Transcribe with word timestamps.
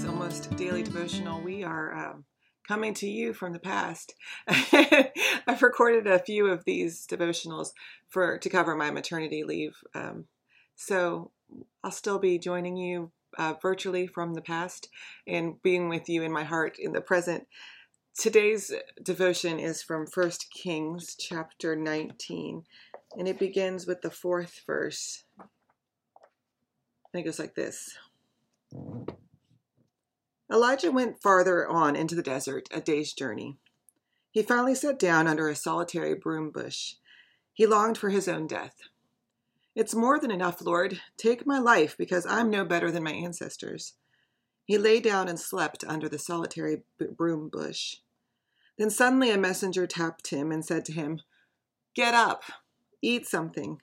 today's 0.00 0.14
almost 0.14 0.56
daily 0.56 0.82
devotional, 0.82 1.42
we 1.42 1.62
are 1.62 1.94
um, 1.94 2.24
coming 2.66 2.94
to 2.94 3.06
you 3.06 3.34
from 3.34 3.52
the 3.52 3.58
past. 3.58 4.14
I've 4.48 5.62
recorded 5.62 6.06
a 6.06 6.18
few 6.18 6.46
of 6.46 6.64
these 6.64 7.06
devotionals 7.06 7.72
for 8.08 8.38
to 8.38 8.48
cover 8.48 8.74
my 8.74 8.90
maternity 8.90 9.44
leave, 9.44 9.76
um, 9.94 10.24
so 10.74 11.32
I'll 11.84 11.90
still 11.90 12.18
be 12.18 12.38
joining 12.38 12.78
you 12.78 13.10
uh, 13.36 13.54
virtually 13.60 14.06
from 14.06 14.32
the 14.32 14.40
past 14.40 14.88
and 15.26 15.60
being 15.62 15.90
with 15.90 16.08
you 16.08 16.22
in 16.22 16.32
my 16.32 16.44
heart 16.44 16.78
in 16.78 16.92
the 16.92 17.02
present. 17.02 17.46
Today's 18.18 18.72
devotion 19.02 19.58
is 19.58 19.82
from 19.82 20.06
1 20.06 20.30
Kings 20.50 21.14
chapter 21.14 21.76
19, 21.76 22.64
and 23.18 23.28
it 23.28 23.38
begins 23.38 23.86
with 23.86 24.00
the 24.00 24.10
fourth 24.10 24.62
verse. 24.66 25.24
And 27.12 27.20
it 27.20 27.24
goes 27.24 27.38
like 27.38 27.54
this. 27.54 27.98
Elijah 30.52 30.90
went 30.90 31.22
farther 31.22 31.68
on 31.68 31.94
into 31.94 32.16
the 32.16 32.22
desert, 32.22 32.68
a 32.72 32.80
day's 32.80 33.12
journey. 33.12 33.56
He 34.32 34.42
finally 34.42 34.74
sat 34.74 34.98
down 34.98 35.28
under 35.28 35.48
a 35.48 35.54
solitary 35.54 36.14
broom 36.14 36.50
bush. 36.50 36.94
He 37.52 37.66
longed 37.66 37.98
for 37.98 38.10
his 38.10 38.26
own 38.26 38.46
death. 38.46 38.74
It's 39.76 39.94
more 39.94 40.18
than 40.18 40.32
enough, 40.32 40.60
Lord. 40.60 41.00
Take 41.16 41.46
my 41.46 41.58
life, 41.58 41.96
because 41.96 42.26
I'm 42.26 42.50
no 42.50 42.64
better 42.64 42.90
than 42.90 43.04
my 43.04 43.12
ancestors. 43.12 43.94
He 44.64 44.76
lay 44.76 45.00
down 45.00 45.28
and 45.28 45.38
slept 45.38 45.84
under 45.86 46.08
the 46.08 46.18
solitary 46.18 46.82
broom 47.16 47.48
bush. 47.48 47.96
Then 48.76 48.90
suddenly 48.90 49.30
a 49.30 49.38
messenger 49.38 49.86
tapped 49.86 50.28
him 50.28 50.50
and 50.50 50.64
said 50.64 50.84
to 50.86 50.92
him, 50.92 51.20
Get 51.94 52.14
up, 52.14 52.42
eat 53.02 53.26
something. 53.26 53.80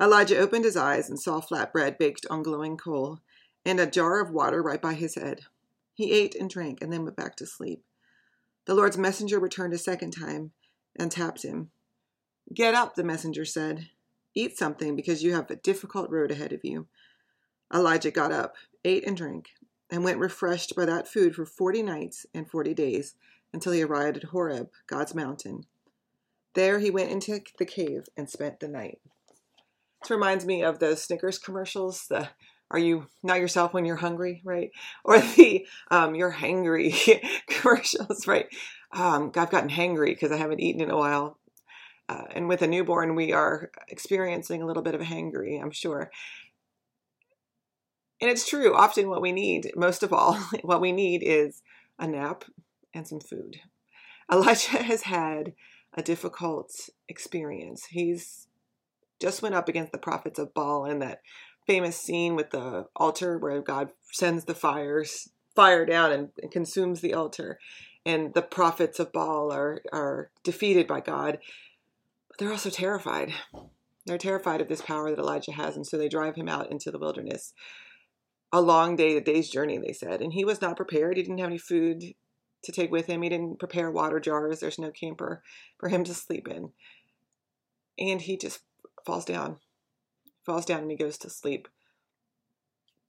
Elijah 0.00 0.38
opened 0.38 0.64
his 0.64 0.76
eyes 0.76 1.08
and 1.08 1.20
saw 1.20 1.40
flat 1.40 1.72
bread 1.72 1.98
baked 1.98 2.26
on 2.30 2.42
glowing 2.42 2.76
coal 2.76 3.20
and 3.64 3.78
a 3.78 3.86
jar 3.86 4.20
of 4.20 4.30
water 4.30 4.62
right 4.62 4.80
by 4.80 4.94
his 4.94 5.14
head. 5.14 5.42
He 5.94 6.12
ate 6.12 6.34
and 6.34 6.48
drank 6.48 6.80
and 6.80 6.92
then 6.92 7.04
went 7.04 7.16
back 7.16 7.36
to 7.36 7.46
sleep. 7.46 7.84
The 8.66 8.74
Lord's 8.74 8.98
messenger 8.98 9.38
returned 9.38 9.74
a 9.74 9.78
second 9.78 10.12
time 10.12 10.52
and 10.96 11.10
tapped 11.10 11.42
him. 11.42 11.70
Get 12.54 12.74
up, 12.74 12.94
the 12.94 13.04
messenger 13.04 13.44
said. 13.44 13.88
Eat 14.34 14.56
something 14.56 14.96
because 14.96 15.22
you 15.22 15.34
have 15.34 15.50
a 15.50 15.56
difficult 15.56 16.10
road 16.10 16.30
ahead 16.30 16.52
of 16.52 16.64
you. 16.64 16.86
Elijah 17.72 18.10
got 18.10 18.32
up, 18.32 18.56
ate 18.84 19.06
and 19.06 19.16
drank, 19.16 19.50
and 19.90 20.04
went 20.04 20.18
refreshed 20.18 20.74
by 20.74 20.84
that 20.84 21.08
food 21.08 21.34
for 21.34 21.44
forty 21.44 21.82
nights 21.82 22.24
and 22.34 22.50
forty 22.50 22.74
days 22.74 23.14
until 23.52 23.72
he 23.72 23.82
arrived 23.82 24.16
at 24.16 24.24
Horeb, 24.24 24.70
God's 24.86 25.14
mountain. 25.14 25.66
There 26.54 26.78
he 26.78 26.90
went 26.90 27.10
into 27.10 27.40
the 27.58 27.66
cave 27.66 28.06
and 28.16 28.28
spent 28.28 28.60
the 28.60 28.68
night. 28.68 29.00
This 30.02 30.10
reminds 30.10 30.44
me 30.44 30.62
of 30.62 30.78
those 30.78 31.02
Snickers 31.02 31.38
commercials, 31.38 32.06
the 32.08 32.30
are 32.72 32.78
you 32.78 33.06
not 33.22 33.38
yourself 33.38 33.72
when 33.74 33.84
you're 33.84 33.96
hungry, 33.96 34.40
right? 34.44 34.70
Or 35.04 35.20
the 35.20 35.66
um, 35.90 36.14
you're 36.14 36.32
hangry 36.32 37.20
commercials, 37.48 38.26
right? 38.26 38.46
Um, 38.92 39.30
I've 39.36 39.50
gotten 39.50 39.70
hangry 39.70 40.08
because 40.08 40.32
I 40.32 40.36
haven't 40.38 40.60
eaten 40.60 40.80
in 40.80 40.90
a 40.90 40.96
while. 40.96 41.38
Uh, 42.08 42.24
and 42.34 42.48
with 42.48 42.62
a 42.62 42.66
newborn, 42.66 43.14
we 43.14 43.32
are 43.32 43.70
experiencing 43.88 44.60
a 44.60 44.66
little 44.66 44.82
bit 44.82 44.94
of 44.94 45.00
a 45.00 45.04
hangry, 45.04 45.62
I'm 45.62 45.70
sure. 45.70 46.10
And 48.20 48.30
it's 48.30 48.48
true, 48.48 48.74
often 48.74 49.08
what 49.08 49.22
we 49.22 49.32
need, 49.32 49.72
most 49.76 50.02
of 50.02 50.12
all, 50.12 50.34
what 50.62 50.80
we 50.80 50.92
need 50.92 51.22
is 51.22 51.62
a 51.98 52.06
nap 52.06 52.44
and 52.94 53.06
some 53.06 53.20
food. 53.20 53.60
Elijah 54.30 54.82
has 54.82 55.02
had 55.02 55.54
a 55.94 56.02
difficult 56.02 56.72
experience. 57.08 57.86
He's 57.90 58.46
just 59.20 59.42
went 59.42 59.54
up 59.54 59.68
against 59.68 59.92
the 59.92 59.98
prophets 59.98 60.38
of 60.38 60.54
Baal 60.54 60.84
in 60.84 60.98
that 61.00 61.20
famous 61.66 61.96
scene 61.96 62.36
with 62.36 62.50
the 62.50 62.86
altar 62.96 63.38
where 63.38 63.60
God 63.60 63.90
sends 64.10 64.44
the 64.44 64.54
fires 64.54 65.30
fire 65.54 65.84
down 65.84 66.12
and, 66.12 66.28
and 66.42 66.50
consumes 66.50 67.00
the 67.00 67.14
altar, 67.14 67.58
and 68.04 68.34
the 68.34 68.42
prophets 68.42 68.98
of 68.98 69.12
Baal 69.12 69.52
are 69.52 69.82
are 69.92 70.30
defeated 70.42 70.86
by 70.86 71.00
God. 71.00 71.38
But 72.28 72.38
they're 72.38 72.52
also 72.52 72.70
terrified. 72.70 73.32
They're 74.06 74.18
terrified 74.18 74.60
of 74.60 74.68
this 74.68 74.82
power 74.82 75.10
that 75.10 75.18
Elijah 75.18 75.52
has, 75.52 75.76
and 75.76 75.86
so 75.86 75.96
they 75.96 76.08
drive 76.08 76.34
him 76.34 76.48
out 76.48 76.70
into 76.70 76.90
the 76.90 76.98
wilderness. 76.98 77.52
A 78.52 78.60
long 78.60 78.96
day, 78.96 79.16
a 79.16 79.20
day's 79.20 79.48
journey, 79.48 79.78
they 79.78 79.92
said, 79.92 80.20
and 80.20 80.32
he 80.32 80.44
was 80.44 80.60
not 80.60 80.76
prepared. 80.76 81.16
He 81.16 81.22
didn't 81.22 81.38
have 81.38 81.48
any 81.48 81.58
food 81.58 82.14
to 82.64 82.72
take 82.72 82.90
with 82.90 83.06
him. 83.06 83.22
He 83.22 83.28
didn't 83.28 83.58
prepare 83.58 83.90
water 83.90 84.20
jars. 84.20 84.60
There's 84.60 84.78
no 84.78 84.90
camper 84.90 85.42
for 85.78 85.88
him 85.88 86.04
to 86.04 86.14
sleep 86.14 86.48
in, 86.48 86.70
and 87.98 88.20
he 88.20 88.36
just 88.36 88.60
falls 89.06 89.24
down 89.24 89.58
falls 90.44 90.64
down 90.64 90.82
and 90.82 90.90
he 90.90 90.96
goes 90.96 91.18
to 91.18 91.30
sleep. 91.30 91.68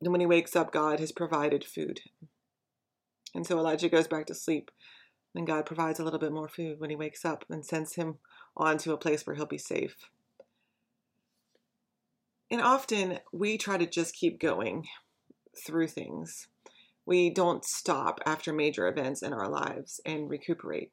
And 0.00 0.10
when 0.10 0.20
he 0.20 0.26
wakes 0.26 0.56
up, 0.56 0.72
God 0.72 0.98
has 1.00 1.12
provided 1.12 1.64
food. 1.64 2.00
And 3.34 3.46
so 3.46 3.58
Elijah 3.58 3.88
goes 3.88 4.08
back 4.08 4.26
to 4.26 4.34
sleep. 4.34 4.70
And 5.34 5.46
God 5.46 5.64
provides 5.64 5.98
a 5.98 6.04
little 6.04 6.18
bit 6.18 6.32
more 6.32 6.48
food 6.48 6.78
when 6.78 6.90
he 6.90 6.96
wakes 6.96 7.24
up 7.24 7.44
and 7.48 7.64
sends 7.64 7.94
him 7.94 8.18
on 8.56 8.76
to 8.78 8.92
a 8.92 8.98
place 8.98 9.26
where 9.26 9.34
he'll 9.34 9.46
be 9.46 9.58
safe. 9.58 9.96
And 12.50 12.60
often 12.60 13.20
we 13.32 13.56
try 13.56 13.78
to 13.78 13.86
just 13.86 14.14
keep 14.14 14.38
going 14.38 14.86
through 15.66 15.88
things. 15.88 16.48
We 17.06 17.30
don't 17.30 17.64
stop 17.64 18.20
after 18.26 18.52
major 18.52 18.86
events 18.86 19.22
in 19.22 19.32
our 19.32 19.48
lives 19.48 20.00
and 20.04 20.28
recuperate. 20.28 20.92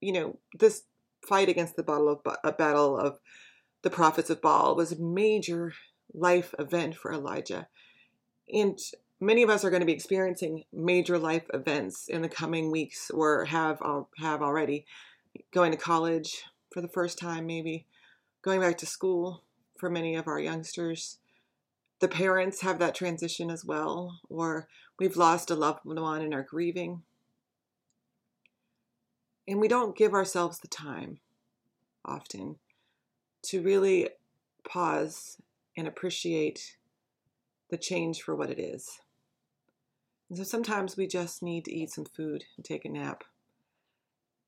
You 0.00 0.12
know, 0.12 0.38
this 0.58 0.82
fight 1.26 1.48
against 1.48 1.76
the 1.76 1.82
battle 1.82 2.10
of, 2.10 2.36
a 2.44 2.52
battle 2.52 2.98
of 2.98 3.18
the 3.84 3.90
prophets 3.90 4.30
of 4.30 4.40
Baal 4.40 4.74
was 4.74 4.92
a 4.92 5.00
major 5.00 5.74
life 6.14 6.54
event 6.58 6.96
for 6.96 7.12
Elijah. 7.12 7.68
And 8.52 8.78
many 9.20 9.42
of 9.42 9.50
us 9.50 9.62
are 9.62 9.70
going 9.70 9.80
to 9.80 9.86
be 9.86 9.92
experiencing 9.92 10.64
major 10.72 11.18
life 11.18 11.44
events 11.52 12.08
in 12.08 12.22
the 12.22 12.28
coming 12.28 12.70
weeks 12.70 13.10
or 13.10 13.44
have 13.44 13.82
have 14.18 14.42
already. 14.42 14.86
Going 15.52 15.70
to 15.70 15.76
college 15.76 16.44
for 16.72 16.80
the 16.80 16.88
first 16.88 17.18
time 17.18 17.46
maybe. 17.46 17.84
Going 18.40 18.60
back 18.60 18.78
to 18.78 18.86
school 18.86 19.42
for 19.76 19.90
many 19.90 20.16
of 20.16 20.26
our 20.26 20.40
youngsters. 20.40 21.18
The 22.00 22.08
parents 22.08 22.62
have 22.62 22.78
that 22.78 22.94
transition 22.94 23.50
as 23.50 23.66
well 23.66 24.20
or 24.30 24.66
we've 24.98 25.16
lost 25.16 25.50
a 25.50 25.54
loved 25.54 25.80
one 25.84 26.22
and 26.22 26.32
are 26.32 26.42
grieving. 26.42 27.02
And 29.46 29.60
we 29.60 29.68
don't 29.68 29.96
give 29.96 30.14
ourselves 30.14 30.58
the 30.58 30.68
time 30.68 31.18
often 32.02 32.56
to 33.54 33.62
really 33.62 34.08
pause 34.68 35.38
and 35.76 35.86
appreciate 35.86 36.76
the 37.70 37.76
change 37.76 38.20
for 38.20 38.34
what 38.34 38.50
it 38.50 38.58
is. 38.58 38.98
And 40.28 40.36
so 40.36 40.42
sometimes 40.42 40.96
we 40.96 41.06
just 41.06 41.40
need 41.40 41.64
to 41.66 41.72
eat 41.72 41.90
some 41.90 42.04
food 42.04 42.42
and 42.56 42.64
take 42.64 42.84
a 42.84 42.88
nap 42.88 43.22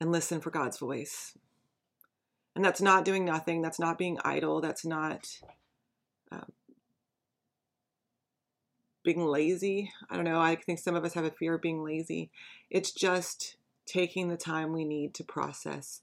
and 0.00 0.10
listen 0.10 0.40
for 0.40 0.50
God's 0.50 0.78
voice. 0.78 1.38
And 2.56 2.64
that's 2.64 2.82
not 2.82 3.04
doing 3.04 3.24
nothing, 3.24 3.62
that's 3.62 3.78
not 3.78 3.96
being 3.96 4.18
idle, 4.24 4.60
that's 4.60 4.84
not 4.84 5.28
um, 6.32 6.50
being 9.04 9.24
lazy. 9.24 9.92
I 10.10 10.16
don't 10.16 10.24
know, 10.24 10.40
I 10.40 10.56
think 10.56 10.80
some 10.80 10.96
of 10.96 11.04
us 11.04 11.14
have 11.14 11.24
a 11.24 11.30
fear 11.30 11.54
of 11.54 11.62
being 11.62 11.84
lazy. 11.84 12.32
It's 12.70 12.90
just 12.90 13.56
taking 13.86 14.30
the 14.30 14.36
time 14.36 14.72
we 14.72 14.84
need 14.84 15.14
to 15.14 15.22
process 15.22 16.00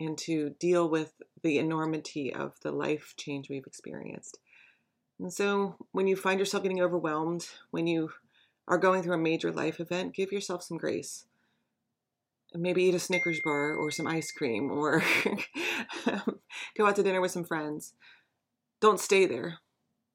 and 0.00 0.16
to 0.18 0.54
deal 0.58 0.88
with 0.88 1.12
the 1.42 1.58
enormity 1.58 2.32
of 2.32 2.54
the 2.62 2.72
life 2.72 3.14
change 3.16 3.48
we've 3.48 3.66
experienced. 3.66 4.38
And 5.18 5.32
so 5.32 5.76
when 5.92 6.06
you 6.06 6.16
find 6.16 6.38
yourself 6.38 6.62
getting 6.62 6.80
overwhelmed, 6.80 7.48
when 7.70 7.86
you 7.86 8.10
are 8.68 8.78
going 8.78 9.02
through 9.02 9.14
a 9.14 9.18
major 9.18 9.52
life 9.52 9.80
event, 9.80 10.14
give 10.14 10.32
yourself 10.32 10.62
some 10.62 10.78
grace. 10.78 11.26
And 12.52 12.62
maybe 12.62 12.84
eat 12.84 12.94
a 12.94 12.98
Snickers 12.98 13.40
bar 13.42 13.74
or 13.74 13.90
some 13.90 14.06
ice 14.06 14.30
cream 14.30 14.70
or 14.70 15.02
go 16.76 16.86
out 16.86 16.96
to 16.96 17.02
dinner 17.02 17.20
with 17.20 17.30
some 17.30 17.44
friends. 17.44 17.94
Don't 18.80 19.00
stay 19.00 19.26
there. 19.26 19.58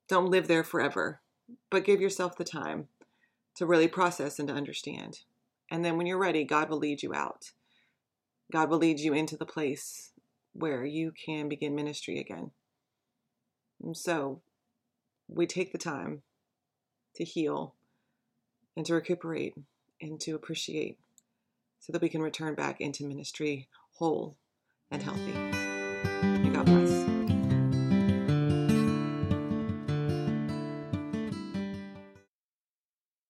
Don't 0.07 0.30
live 0.30 0.47
there 0.47 0.63
forever, 0.63 1.21
but 1.69 1.83
give 1.83 2.00
yourself 2.00 2.38
the 2.38 2.44
time 2.44 2.88
to 3.56 3.65
really 3.65 3.88
process 3.88 4.39
and 4.39 4.47
to 4.47 4.53
understand. 4.53 5.19
And 5.71 5.83
then 5.83 5.97
when 5.97 6.06
you're 6.06 6.19
ready, 6.19 6.44
God 6.44 6.69
will 6.69 6.77
lead 6.77 7.01
you 7.01 7.13
out. 7.13 7.51
God 8.51 8.69
will 8.69 8.77
lead 8.77 9.00
you 9.00 9.13
into 9.13 9.35
the 9.35 9.45
place 9.45 10.12
where 10.57 10.83
you 10.83 11.12
can 11.12 11.48
begin 11.48 11.75
ministry 11.75 12.19
again. 12.19 12.51
And 13.83 13.95
so 13.95 14.42
we 15.27 15.45
take 15.45 15.71
the 15.71 15.77
time 15.77 16.24
to 17.15 17.24
heal 17.24 17.75
and 18.75 18.86
to 18.86 18.95
recuperate 18.95 19.54
and 20.01 20.19
to 20.21 20.33
appreciate 20.33 20.98
so 21.80 21.94
that 21.94 22.01
we 22.01 22.09
can 22.09 22.21
return 22.21 22.56
back 22.56 22.81
into 22.81 23.06
ministry 23.06 23.68
whole 23.94 24.38
and 24.89 25.04
healthy. 25.04 25.33